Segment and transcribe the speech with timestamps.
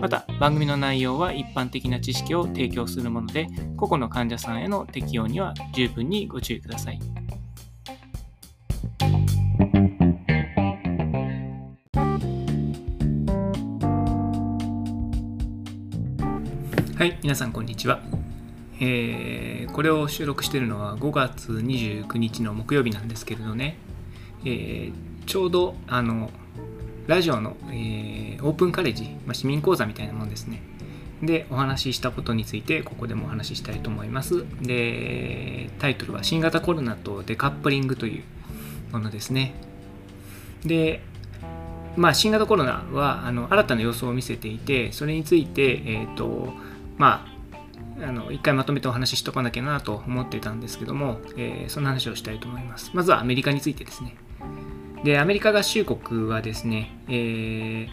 [0.00, 7.00] また番組の内容は一般的な知識を提供するもので個々の患者さんへの適用には十分にご注意ください。
[16.96, 18.00] はい皆さんこんにちは、
[18.80, 23.76] えー、これを収録しているのは5月29日の木曜日なんですけれどね、
[24.44, 26.30] えー、ちょうどあの
[27.06, 30.60] ラジオの、えー、オープンカレッジ、まあ、市民講座みたいなもんですね。
[31.22, 34.44] で、お話ししたことについて、ここでもお話ししたいと思います。
[34.60, 38.24] で、タイトルは新型コロナとデカップリングという
[38.92, 39.54] ものですね。
[40.64, 41.00] で、
[41.96, 46.52] まあ、新型コロナはあの新たな様相を見せていて、それについて、えっ、ー、と、
[46.98, 47.26] ま
[48.00, 52.90] あ、あの一回まとめてお話ししとかなきゃなと思ってたんですけども、えー、そんな話をしたいと思います。
[52.92, 54.16] まずはアメリカについてですね。
[55.04, 57.88] で、アメリカ合衆国はですね、えー、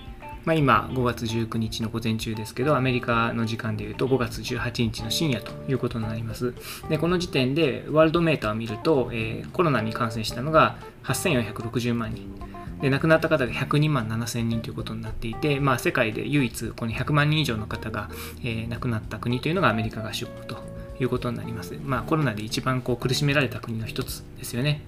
[0.46, 6.54] まあ、今5月19日の午前中ですけど、アメリカの時間でいうと5月18日の深夜ということになります。
[6.90, 12.34] で、この時点でワールドメーターを見ると、えー、コロナに感染したのが8460万人。
[12.82, 18.10] で亡くなった方が102万7000人ということになっていて、まあ、世界で唯一この100万人以上の方が、
[18.44, 20.58] えー、亡くなった国というのがアメリカ合衆国と
[21.00, 21.80] いうことになります。
[21.82, 24.82] まあ、コロナで一番こう苦しめられた国の一つですよね。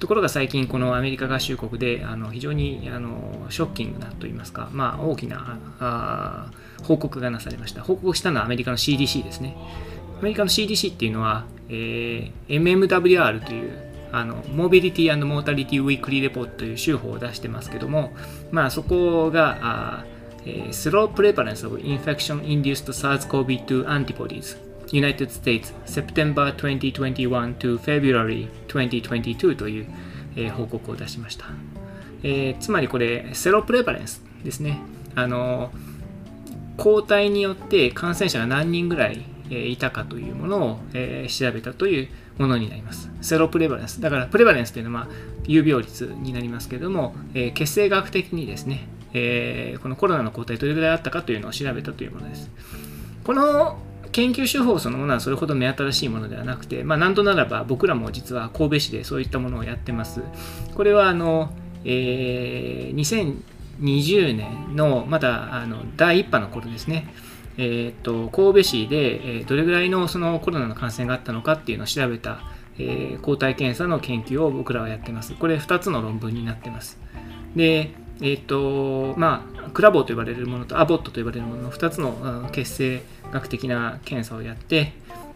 [0.00, 6.50] ところが最近このアメリカ合衆国であの非常にあのショッキングなといいますか、まあ、大きなあ
[6.82, 7.82] 報告がなされました。
[7.82, 9.56] 報告したのはアメリカの CDC ですね。
[10.18, 18.12] アメリカの CDC っていうのは、えー、MMWR というあのモビリティモータリティウィークリーレポートという手法を出してますけども、
[18.50, 20.04] まあ、そこがあ、
[20.46, 29.86] えー、Slow Prevalence of Infection Induced SARS-CoV-2 Antibodies United States September 2021 to February 2022という、
[30.36, 31.46] えー、報告を出しました、
[32.22, 34.80] えー、つまりこれセロプレバレンスですね。
[35.14, 35.70] あの
[36.76, 42.08] 抗体によって感染者が何人ぐらい、えー、いたかというものを、えー、調べたという
[42.38, 43.10] ものになります。
[43.20, 44.00] セロプレバレンス。
[44.00, 45.14] だからプレバレンスというのは、まあ、
[45.46, 52.50] 有病率になりますけれども、えー、血清学的にですね、えー、このコロナの抗体どれぐらいあったかというのを調べたというものです。
[53.24, 53.78] この
[54.12, 60.22] 研究手法そのものはそれほど目新しいものではなくて、まあ、なんとならば僕らも実は神戸市でそういったものをやってます。
[60.74, 61.52] これはあの、
[61.84, 63.30] えー、
[63.80, 67.12] 2020年のまだあの第1波の頃ですね。
[67.56, 72.40] えーと、神戸市で、えー、どれぐらいのそのコロナの感染があったのかっていうのを調べた、
[72.78, 75.34] えー、抗体検査の研究を僕らはやってます。
[75.34, 76.98] これ2つの論文になってます。
[77.54, 83.00] で、えっ、ー、と、まあ、クラボーと呼ばれるものとアボットと呼ばれるものの2つの血清
[83.32, 84.92] 学的な検査をやって、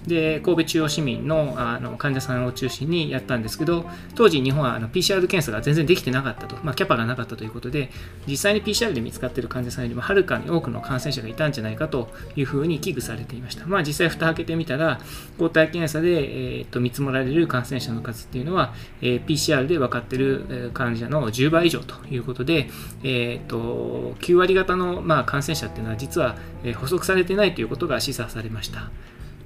[0.06, 7.90] で神戸中央市民のあの患者さんを中心にやったんですけど当時日本はあの PCR 検査が全然できてなかったと、まあ、キャパがなかったということで
[8.26, 15.00] 実際に PCR で見つかっている患者さんよりもはるかに多くの感染者がいたんじゃないかというふうに危惧されていました、まあ、実際蓋開けてみたら
[15.38, 22.68] 抗体検査で、えー、と見積もられる感染者の数っていうのは、えー、PCR で分かっている患者の10倍以上ということで、
[23.02, 28.90] えー、と9割方の、まあ、感染者っていうのは実は、えー、補足されてないということが示唆されました。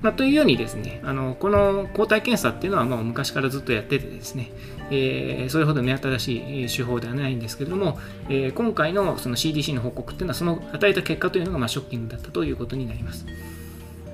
[0.00, 4.52] まあ、というようにですね、あのこの抗体検査っていうのはもう昔からずっとやっててですね、
[4.90, 7.98] えー、それほど目新しい手法ではないんですけれども、
[8.28, 13.26] えー、今回のその CDC の報告っていうのはその与えた結果というのがまあショッキングだったということになります。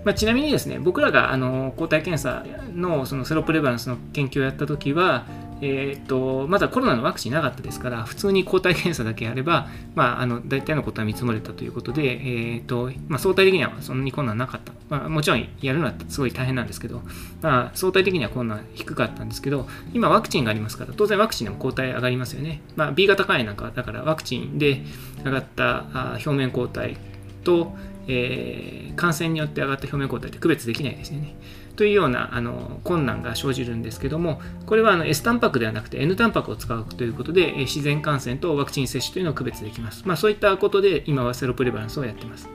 [0.05, 5.27] まあ、ちなみにですね、僕らがあの抗体検査のそのセロプレバランスの研究をやったときは、
[5.67, 14.73] えーと、まだコロナのワクチンなかったですから、普通に抗体検査だけやれば、まあ、あの大体のことは見積もれたということで、えーとまあ、相対的にはそんなに困難なかった。
[14.91, 17.01] まあ、もちろんやるのはすごい大変なんですけど、
[17.41, 22.61] まあ、相対的には困難低かったんですけど、今ワクチンがありますから、当然ワクチンでも抗体上がりますよね。
[22.77, 24.83] まあ、B 型肝炎なんかだからワクチンで
[25.25, 26.99] 上がった表面抗体
[27.43, 27.75] と、
[28.07, 31.35] えー、感染によって上がった表面抗体って区別できないですよね。
[31.77, 40.03] というようなあの困難が生じるんですけども、これはあの S タンパクではなくて N タンパクを使うということで、自然感染とワクチン接種というのを区別できます。
[40.07, 42.49] まあ、そういったことで今はセロプレバランスをやっています。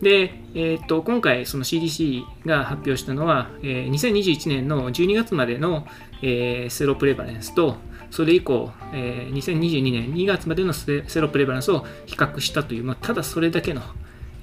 [0.00, 5.86] で、えー、と今回、その CDC が発表したのは、えー、2021年の12月までの、
[6.22, 7.76] えー、セロプレバレンスと、
[8.10, 13.82] それ以降、えー、2022年2月までのセロプレバレンスを比較したという、まあ、ただそれだけの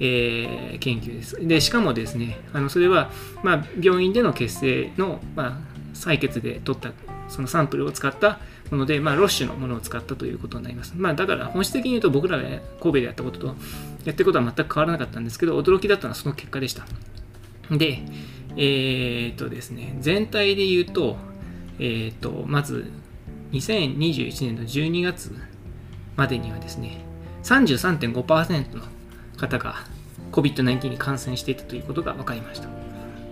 [0.03, 1.47] えー、研究です。
[1.47, 3.11] で、しかもですね、あのそれは、
[3.43, 5.57] まあ、病院での血清の、まあ、
[5.93, 6.91] 採血で取った
[7.29, 8.39] そのサンプルを使った
[8.71, 10.93] もので、まあ、ロッシュのものを使ったということになります。
[10.97, 13.55] まあ、だから本質的に言うと僕らが神戸でやったこととやっ
[14.15, 16.85] てることは全く変わらなかったんですけど、驚きだったのはその結果でした。
[17.69, 18.01] で、
[18.57, 21.15] えー、っとですね、全体で言うと、
[21.77, 22.91] えー、っと、まず、
[23.51, 25.35] 2021年の12月
[26.15, 27.05] までにはですね、
[27.43, 28.83] 33.5%の
[29.41, 29.75] 方が
[30.31, 32.69] COVID-19 に感染していたということが分かりました。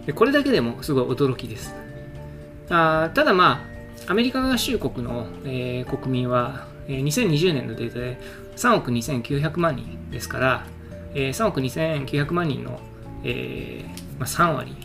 [0.06, 1.74] でこれだけでもすごい驚きです。
[2.70, 3.62] あただま
[4.08, 8.20] あ、アメリカ合衆国の、えー、国民は、えー、2020年のデータで
[8.56, 10.66] 3億2900万人ですから、
[11.16, 12.80] えー、3億2900万人の、
[13.24, 14.76] えーまあ、3割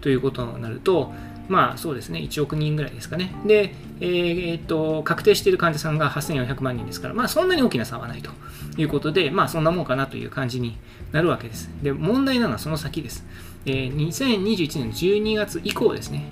[0.00, 1.12] ということになると、
[1.48, 3.34] まあそうですね、1億人ぐらいですかね。
[3.46, 8.30] で、えー、っと、確定している患者さんが8400万人ですから、まあそんなに大きな差はないと
[8.76, 10.76] いうことで、まあそんなもんかなという感じに
[11.12, 11.70] なるわけです。
[11.82, 13.24] で、問題なのはその先です。
[13.64, 16.30] えー、2021年の12月以降ですね、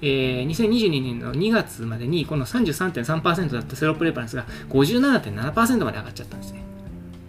[0.00, 6.62] えー、2022年の2月までにこの33.3%だったセロプレパランスが57.7%まで上がっちゃったんですね。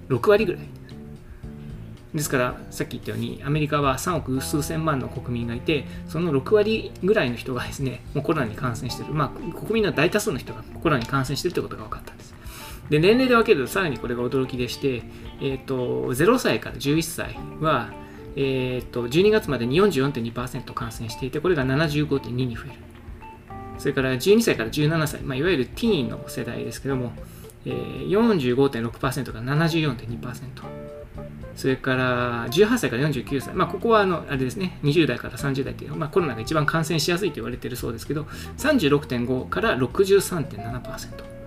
[0.09, 0.61] 6割ぐらい。
[2.13, 9.13] ですから、さっき言ったように、アメリカは3億数千万の国民がいて、その6割ぐらいの人がですね、もうコロナに感染している。
[9.13, 12.33] まあ、国民の大多数の人がコロナに感染しているということが分かったんです。
[12.89, 15.03] で、年齢で分けるとさらにこれが驚きでして、
[15.39, 17.94] え、ー、と、0歳から11歳は、
[18.35, 22.73] えー、と12月までに44.2%感染していて、これが75.2に増える。
[23.77, 27.13] それから12歳から17歳、まあ、いわゆるティーンの世代ですけども、
[27.65, 30.88] えー、45.6%が74.2%。
[31.55, 38.23] それから18歳から49歳、まあ、ここはあのあれですね、20代から30代という、まあ、コロナが一番感染しやすいと言われているそうですけど、
[38.57, 41.39] 36.5から63.7%。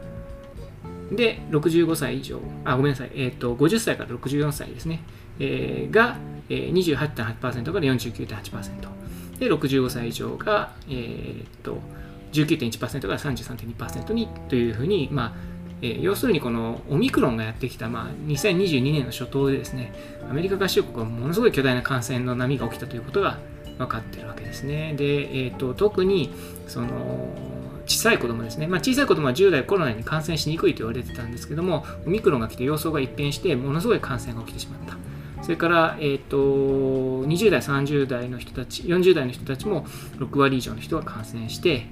[1.16, 5.02] で、65歳以上、あ、ごめんなさい、え、ー、と、50歳から64歳ですね、
[5.38, 6.16] えー、が、
[6.48, 9.02] えー、28.8%から49.8%。
[9.38, 11.78] で、65歳以上が、えー、と、
[12.32, 15.51] 19.1%から33.2%にというふうに、まあ、
[15.82, 19.92] えー、要するにこのオミクロンがやってきた、まあ、2022年の初頭でですね、
[20.30, 23.38] アメリカ合衆国はものすごい巨大な感染の波が起きたということが
[23.78, 24.94] 分かってるわけですね。
[24.96, 26.32] で、えーと、特に
[26.68, 26.88] その
[27.86, 34.96] 小さい子供ですね、まあ、小さい子供は10代コロナに感染しにくいと言われてたんですけども、オミクロンが来て様相が一変して、ものすごい感染が起きてしまった。
[35.42, 36.36] それから、えーと、
[37.26, 39.84] 20代、30代の人たち、40代の人たちも
[40.18, 41.86] 6割以上の人が感染して、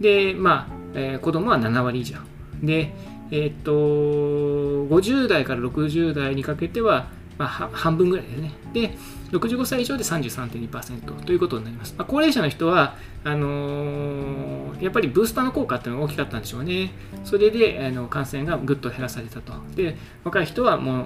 [0.00, 2.16] で、まあ、えー、子供は7割以上。
[2.62, 2.94] で、
[3.34, 8.52] えっ、と、50代から60代にかけては、まあ、半分ぐらいですね。
[8.72, 8.96] で、
[9.32, 11.96] 65歳以上で33.2%ということになります。
[11.98, 16.92] まあ、高齢者の人は、あのー、やっぱりブースターの効果っていうのが大きかったんでしょうね。
[17.24, 19.52] それであの感染がぐっと減らされたと。
[19.74, 21.04] で、若い人はもう、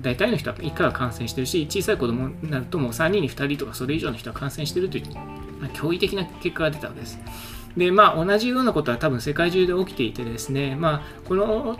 [0.00, 5.14] 大体の人は1回は感染してるし、小さい子供になるともう3人に2人とかそれ以上の人は感染してるという、
[5.60, 7.18] まあ、驚異的な結果が出たわけです。
[7.76, 11.78] で、まあ、同じようなことは多分世界中で起きていてですね、まあ、この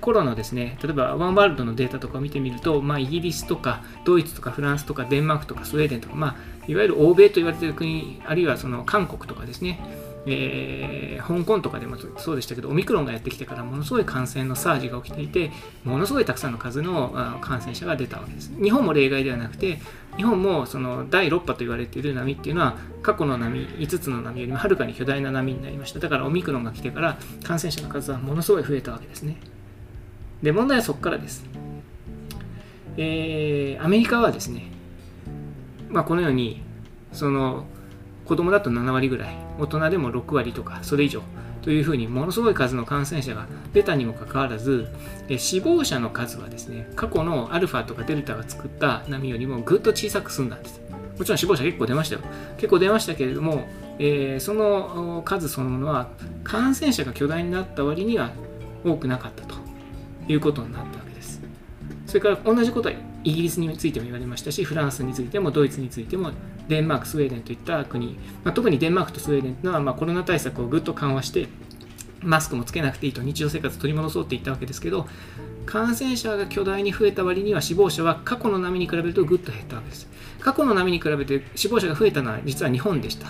[0.00, 6.36] 頃のですね、例えばワンワールドのデータとかを見てみると、まあ、イギリスとかドイツとかフランスとかデンマークとかスウェーデンとか、まあ、
[6.66, 9.80] いわゆる欧米と言われている国、あるいはその韓国とかですね、
[10.26, 15.50] えー、香港とかでもそうでしたけど、オミクロンがやってきてからものすごい感染のサージが起きていて、
[15.84, 18.52] ものすごいたくさんの数の感染者が出たわけです。
[18.62, 19.78] 日本も例外ではなくて、
[20.16, 26.00] 日本もその第6波と言われている波っていうのは、過去の波、5つの波よりもはるかに巨大な波になりました。
[26.00, 29.36] だからオミクロンが来てから感染者の数はものすごい増えたわけですね。
[30.42, 31.44] で、問題はそこからです。
[32.96, 34.72] えー、アメリカはですね、
[35.88, 36.62] まあ、このように、
[37.12, 37.64] その、
[38.24, 41.22] 子供だと7割ぐらい、大人でも6割とか、それ以上
[41.62, 44.88] というふうに、ものすごい数の感染者が出たにもかかわらず、
[45.36, 50.80] 死亡者の数はですね、過去のアルファとかデルタが作った波よりもぐっと小さく済んだんです。
[51.18, 52.22] もちろん死亡者結構出ましたよ。
[52.56, 53.66] 結構出ましたけれども、
[53.98, 56.08] え、その数そのものは
[56.44, 58.30] 感染者が巨大になった割には
[58.84, 59.56] 多くなかったと
[60.28, 61.42] いうことになったわけです。
[62.06, 66.30] それから同じことはイギリスについても言われましたし、フランスについてもドイツについても
[66.68, 71.48] デンマーク、スウェーデンといった国、まあ、特にデンマークとスウェーデンというのは、まあ、コロナ対策をぐっと緩和して、
[72.22, 75.06] マスクもつけなくていいと日常生活を取り戻そうって言ったわけですけど、
[75.66, 80.08] 感染者が巨大に増えた割には死亡者は過去の波に比べるとぐっと減ったわけです。
[80.40, 83.28] 過去の波に比べて死亡者が増えたのは実は日本でした。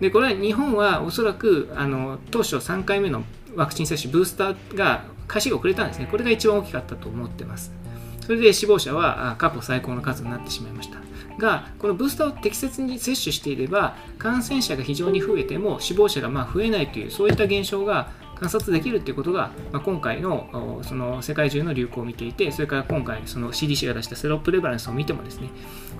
[0.00, 3.24] で、これは日本はおそらくあの当初3回目の
[3.56, 6.08] ワクチン接種、ブースターが開始が遅れたんですね。
[6.10, 7.72] これが一番大きかったと思ってます。
[8.20, 11.07] それで死亡者は過去最高の数になってしまいました。
[11.38, 25.48] が、このブースターを適切に接種していれば、感染者が非常に増えても死亡者がま増えないという、そういった現象が観察できるっていうことが、まあ、今回のその世界中の流行を見ていてそれから今回その CDC が出したセロプレバレンスを見てもですね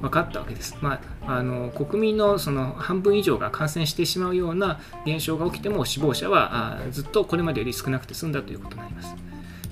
[0.01, 9.15] 分かったわけです、まあ、あの国民のその半分以上が感染してしまうような現象が起きても死亡者はずっとこれまでより少なくて済んだということになります。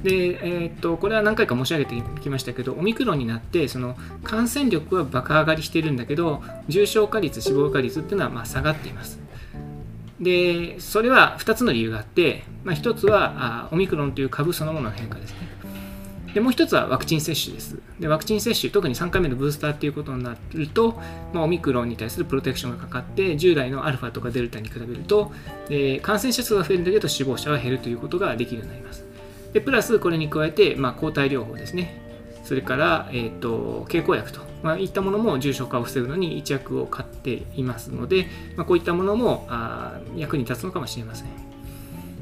[0.07, 9.19] で、えー、っとこれは何回か申し上げてきましたけどオミクロンになってその感染力は爆上がりしてるんだけど重症化率死亡化率っていうのはま下がっています。
[10.21, 15.39] でそれは2つの理由があって、まあ、1つはあオミクロンという株そのものの変化ですね。
[16.35, 17.81] でもう1つはワクチン接種です。
[17.99, 21.01] でワクチン接種特に3回目のブースターっていうことになると、
[21.33, 25.33] まあ、オミクロンに対するプロテクションがかかって従来のアルファとかデルタに比べると、
[25.71, 29.06] え、感染者数が増えるんだけど死亡者は減るということができるようになります。
[29.57, 31.99] でプラスこれに加えて、まあ、抗体療法ですね。
[32.45, 41.29] それから、えーと、経口薬と、まあ、いったものも重症化を防ぐのに一役を買っていますので、まあ、こういったものもあ役に立つのかもしれません。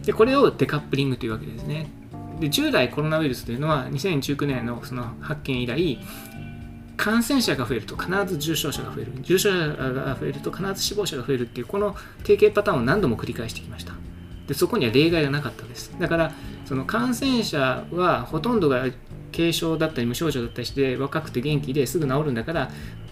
[0.04, 1.90] でこれをデカップリングというわけですね。
[2.38, 5.98] で従来コロナウイルスというのは2019年のその発見以来
[6.96, 9.12] 感染者が増えると必ず重症者が増える。
[9.22, 13.94] 重症者が増えると必ず死亡者が増えるっていうこの定型パターンを何度も繰り返してきました。
[14.46, 15.92] でそこには例外がなかったです。
[15.98, 16.32] だから
[16.64, 18.86] その感染者はほとんどが
[19.32, 22.70] 軽症だったり無症状だったりして若くて元気ですぐ治るんだから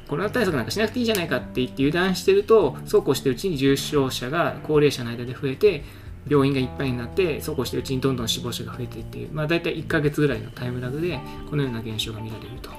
[0.09, 5.83] コロナ対策なんかしなくていいじゃないかって言って油断してるとそうこうしてるうちに重症者が高齢者の間で増えて
[6.29, 11.19] 病院がいっぱいになってそうこうしてるうちにどんどん死亡者が増えていっていう、まあ、大体1ヶ月ぐらいのタイムラグで
[11.51, 12.71] このような現象が見られると。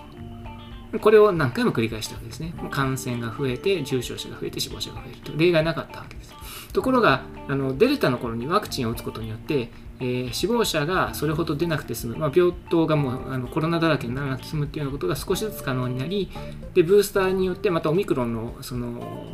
[0.99, 2.53] これを何回も繰り返したわけですね。
[2.69, 5.31] 感染が増えて、重症者が増えて、死亡者が増えると。
[5.35, 6.33] 例外なかったわけです。
[6.71, 9.71] ところが、あのデルタの頃にワクチンを打つことによって、
[10.03, 16.29] えー、死亡者がそれほど出なくて済む、まあ、病棟がもうあのコロナだらけにならなくて済むっていうようなことが少しずつ可能になり
[16.73, 19.25] でブースターによってまたオミクロンのその、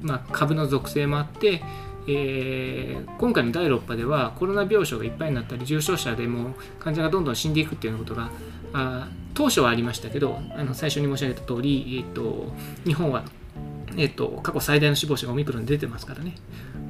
[0.00, 1.62] まあ、株の属性もあって、
[2.08, 8.30] えー、今回の第6波ではコロナ病床がいっぱいになったり重症者でも患者がどんどん死んでいくっていうようなことが
[8.72, 12.52] あ当初はありましたけどあの最初に申し上げた通り、えーと、
[12.86, 13.24] 日本は、
[13.96, 16.36] えーと、過去最大の死亡者がオミクロンで出てますからね。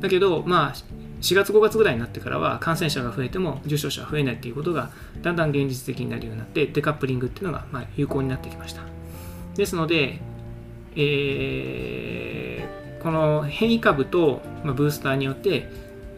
[0.00, 4.90] だけどまあ4月5月ぐらいになってからは感染者が増えても重症者は増えないということが
[5.22, 8.82] だんだん現実的になるようになってデカップリングっていうのがま有効になってきました。
[9.56, 10.20] ですので、
[10.96, 15.68] えー、この変異株と、ブースターによって、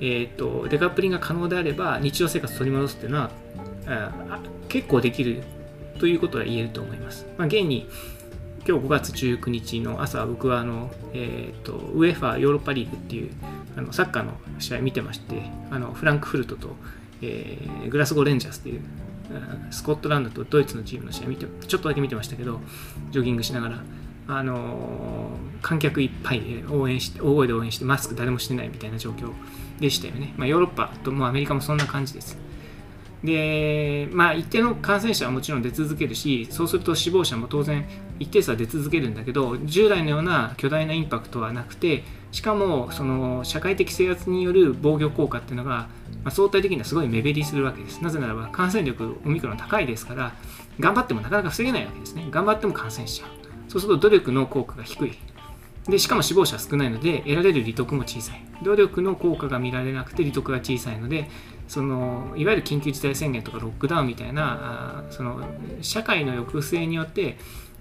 [0.01, 3.31] えーと、デカップリングが可能であれば日常生活を取り戻すっていうのは
[4.69, 5.43] 結構できる
[5.99, 7.89] ということは言えると思います、まあ、現に
[8.68, 13.30] 今日5月19日の朝僕はあの、えーと、ウェファーヨーロッパリーグっていう
[13.76, 16.75] あのサッカーの試合見てましてあのフランクフルトと、
[17.23, 18.80] えー、グラスゴーレンジャースっていう
[19.70, 22.61] スコットランドとドイツのチームの試合見てちょっとだけ見てましたけど
[23.12, 23.85] ジョギングしながら、
[24.26, 29.32] あのー、観客いっぱいで応援して大声で応援してマスク誰もしてないみたいな状況
[29.78, 32.46] でしたよね、まあ、ヨーロッパともアメリカもそんな感じです。
[33.26, 37.87] で、まあ、一定の感染者はもちろん出続けるしそうすると死亡者も当然
[38.18, 45.88] 一定数は出続けるんだけど従来のような巨大なインパクトはなくてしかもその社会的制圧による防御効果っていうのが、ま
[46.26, 48.02] あ、相対的にはすごい目減りするわけです。
[48.02, 50.33] なぜならば感染力オミクロン高いですから
[50.78, 52.26] 頑張ってもなかなか防げないわけですね。
[52.30, 53.30] 頑張っても感染しちゃう。
[53.68, 55.18] そうすると努力の効果が低い。
[55.88, 58.43] でしかも死亡者少ないので得られる利得も小さい。
[58.62, 61.28] 努力の効果が見られなくて利得が小さいので
[61.69, 65.45] そのいわゆる緊急事態宣言とかロックダウンみたいなあその
[65.83, 67.37] 社会の抑制によって、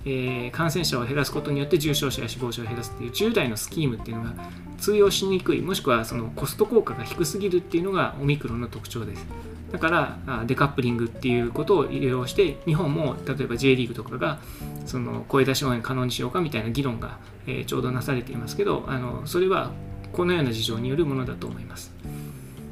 [0.05, 4.33] えー、感染者を減らすことによって重症者や死亡者を減らすっていう従来のスキームっていうのが
[4.77, 9.25] 通用しにくいもしくはそのコスト効果が低すぎるっていうのがオミクロンの特徴です
[9.71, 14.39] だからデカップリングっていうことを利用して日本も例えば J リーグとかが
[14.85, 19.71] その声出し応援可能にしようかみたいな議論が、え、ちょうどなされていますけどあのそれは
[20.13, 21.91] このような事情によるものだと思います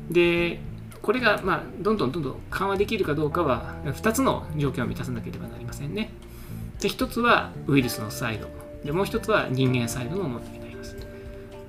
[0.10, 0.60] で
[1.02, 6.12] これが、まあ、どんどんどんどん緩和できるかどうかは2つの条件を満たさなければなりませんね。
[6.84, 8.48] で1つはウイルスのサイド
[8.84, 10.98] でもう1つは人間サイドの問題になります。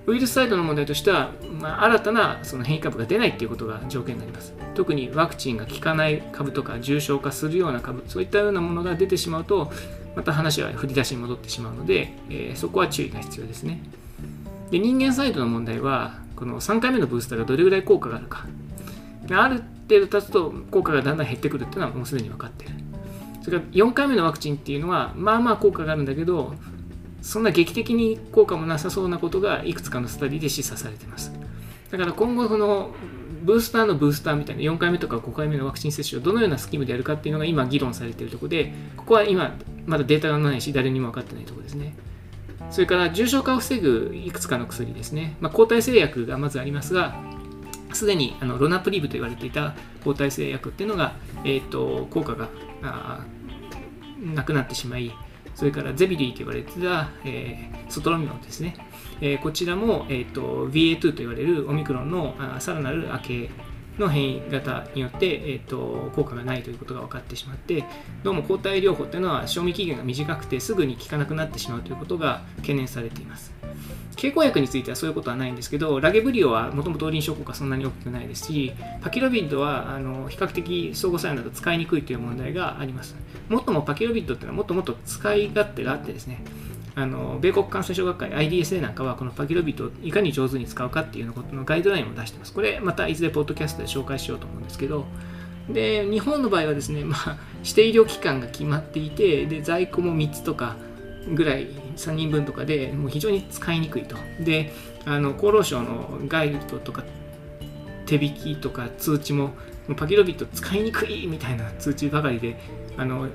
[0.06, 1.30] ウイルスサイドの問題としては、
[1.61, 4.52] まあ、新たなその変異株が出ないということが条件になります。
[4.75, 9.73] 特にワクチンが効かない株とか重症化するような株そういったようなものが出てしまうと
[10.16, 13.80] また話は振り出しに戻ってしまうので、えー、そこは注意が必要ですね。
[14.73, 18.47] で人間サイドの問題はこの3回目のブースターがどれぐらい効果があるか
[19.30, 22.84] ある程度経つと効果がだんだん減ってくるっていうのはもうすでに分かってる
[23.44, 26.54] それから4回目のワクチンっていうのはまあまあ効果があるんだけど
[27.20, 31.30] そんな劇的に効果もなさそうなことがいくつかのスタディで示唆されてます。
[31.90, 32.94] だから今後この
[33.42, 41.94] ブースターのブースターみたいな4回目とか5回目のワクチン接種をどのようなスキームでやるかっていうのが今議論されているところでここは今まだデータがないし誰にも分かってないところですね。
[42.70, 47.14] それから重症化を防ぐいくつかの薬ですね、まあ、抗体製薬がまずありますが
[47.92, 52.48] すでにあのロナプリーブと言われていた抗体性薬っていうのが、えーと、効果が
[52.88, 53.26] あ
[54.35, 55.12] なくなってしまい、
[55.55, 58.76] それからゼビリーと言われてた、えー、ソトロミノンですね。
[59.21, 63.50] えー、こちらも、えーと、VA2 と言われるオミクロンのあさらなる明け
[63.99, 67.85] の変異型によって、えーと、効果がないということが分かってしまって
[68.23, 73.53] どうも抗体療法というのは賞味期限が短くてすぐに効かなくなってしまうということが懸念されています
[74.16, 83.16] 経口薬についてはそういうことはないんですけどラゲブリオはもともと臨床効果そんなに大きくないですしパキロビッドはあの比較的相互作用など使いにくいという問題があります
[83.49, 86.43] もっともパキロビッドっていうのはもっともっと使い勝手があってですね
[86.97, 92.52] あの米国感染症学会 IDSA なんかはこのパキロビットをいかに上手に使うかっていうのことのガイドラインを出してます。
[92.52, 95.04] これまたいずれポッドキャストで紹介しようと思うんですけど、
[95.69, 100.76] で日本の場合はですね、まあ、指定医療機関が決まっていてで在庫も3つとか
[101.33, 104.16] ぐらい3人分とかでもう非常に使いにくいと。
[104.40, 104.73] で
[105.07, 107.04] あの厚労省のガイドとか
[108.07, 109.50] 手引きとか通知も
[109.97, 112.59] パキロビット使いにくいみたいな通知ばかりで
[112.97, 113.28] あの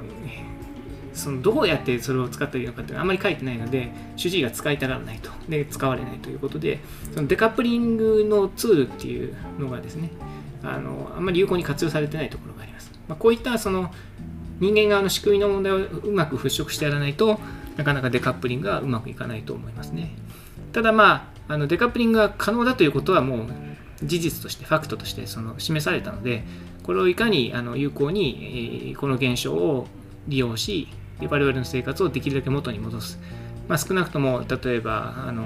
[1.13, 6.79] そのどうやってそれを使ったらいいのかってあんまり書いてないので主治医が使いたがらないとで使われないということで
[7.13, 10.11] そのデカプリングのツールっていうのがですね
[10.63, 13.91] あのあんまり有効に活用されてないところがあります、まあ、こういったその
[14.59, 17.39] 人間側の仕組みの問題をうまく払拭してやらないと
[17.79, 20.11] なかなかデカップリングがうまくいかないと思いますね。
[20.73, 23.47] ただまああのデカップリングが可能だということはもう
[24.03, 26.43] 事実としてファクトとしてその示されたので
[26.83, 29.87] これをいかにあの有効に、え、この現象を
[30.27, 30.89] 利用し
[31.21, 33.17] 我々の生活をできるだけ元に戻す、
[33.69, 35.43] まあ、少なくとも例えばあの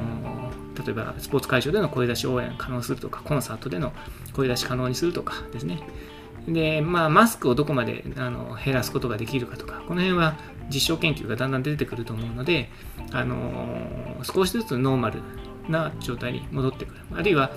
[0.83, 3.93] 例えばスポーツ会場での声出し応援可能するとかコンサートでの
[4.33, 5.83] 声出し可能にするとかですね。
[6.47, 10.35] で、まあ、マスクをどこまであの減らすことができるかとかこの辺は
[10.69, 12.69] 実証研究がだんだん出てくると思うので
[13.11, 13.37] あの
[14.23, 15.21] 少しずつノーマル
[15.69, 17.01] な状態に戻ってくる。
[17.13, 17.51] あるいは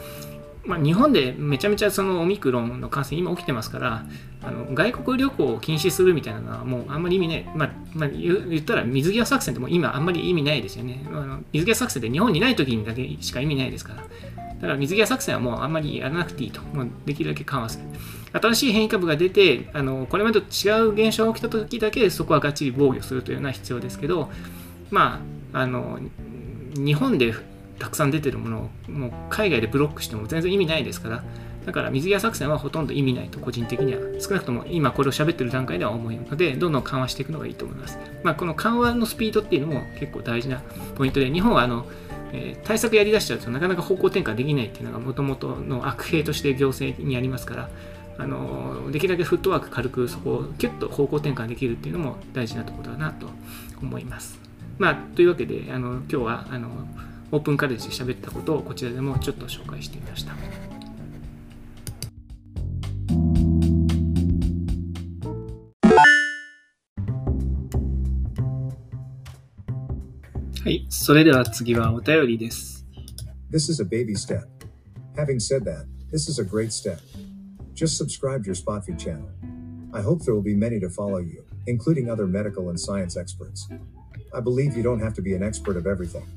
[0.66, 4.04] まあ、日本でめちゃめちゃそのオミクロンの感染今起きてますから
[4.42, 11.06] あの外国旅行を禁止するみたいなのはもうあんまり意味ない、まあまあ、言ったら水際作戦っても今あんまり意味ないですよね。
[11.08, 14.02] あの水際作戦って日本にない時にだけしか意味ないですから。
[14.02, 16.60] だから水際作戦はもうあんまりやらなくていいと。
[16.62, 17.84] もうできるだけ緩和する。
[18.32, 24.30] 新しい変異株が出てあのこれまでと違う現象が起きた時だけそこはがっちり防御するというのは必要ですけど
[24.90, 25.20] ま
[25.52, 25.98] ああの
[26.74, 27.32] 日本で
[27.78, 31.24] たくさん出てるものをもう海外でブロックしても全然意味ないですから
[31.64, 34.00] だから水際作戦はほとんど意味ないと個人的には。
[34.20, 40.62] 少なくとも今これを喋ってる段階では思うのでどんどん緩和していくのがいいと思います、まあ、この緩和のスピードっていうのも結構大事な
[40.94, 41.86] ポイントで日本はあの
[42.32, 47.70] えー、対策やりだしちゃうとなかなか方向転換できないっていうのがもともとの悪兵として行政にありますから
[48.18, 53.28] あのできるだけフットワーク軽くそこをキュッと方向転換できるっていうのも大事なところだなと
[53.80, 54.38] 思います。
[54.78, 56.68] まあ、というわけであの今日はあの
[57.32, 60.34] オープンカレッジで喋ったことをこちらでもちょっと紹介してみました。
[70.62, 72.84] はい、それでは次はお便りです。
[73.52, 74.46] This is a baby step.
[75.16, 76.98] Having said that, this is a great step.
[77.75, 79.29] Just subscribe your Spotfeed channel.
[79.93, 83.69] I hope there will be many to follow you, including other medical and science experts.
[84.33, 86.27] I believe you don't have to be an expert of everything.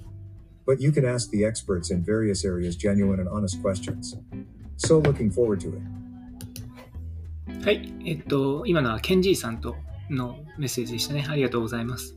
[0.66, 4.16] but you can ask the experts in various areas genuine and honest questions.
[4.76, 5.82] So looking forward to it.
[7.64, 9.76] はい、えっと、今のはケンジーさんと
[10.10, 11.24] のメッセージでしたね。
[11.26, 12.14] ありがとうございます。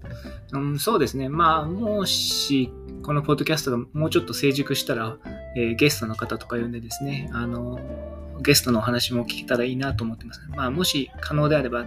[0.51, 1.29] うん、そうですね。
[1.29, 2.69] まあ、もし、
[3.03, 5.17] このポッドキャストがもうちょっと成熟したら、
[5.55, 7.79] えー、ゲストの方とか呼んでですね、あの、
[8.42, 10.40] ゲストのお話も聞けたらいいなと思ってます。
[10.50, 11.86] まあ、もし可能であれば、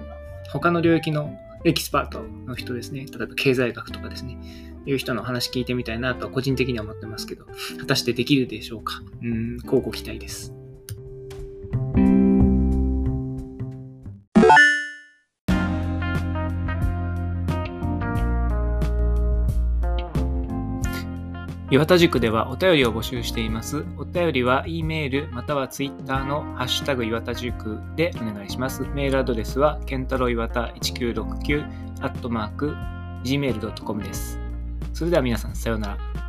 [0.49, 4.37] 他の領域のエキスパートの人ですね、例えば経済学とかですね、
[4.85, 7.45] いう人の話聞いてみたいなとは個人的には思ってますけど、
[7.79, 9.01] 果たしてできるでしょうか？
[9.23, 10.53] うん、こうご期待です。
[21.75, 23.83] 岩田塾ではお便りを募集しています。
[23.97, 28.83] お便りは E メールまたは Twitter のハッシュタグ岩田塾でお願いします。
[28.93, 31.65] メールアドレスはケンタロウ岩田1969
[31.99, 32.73] アットマーク
[33.25, 34.39] gmail.com です。
[34.93, 36.24] それでは皆さん、さようなら。